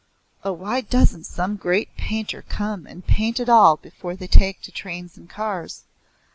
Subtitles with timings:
[0.43, 4.71] Oh, why doesn't some great painter come and paint it all before they take to
[4.71, 5.83] trains and cars?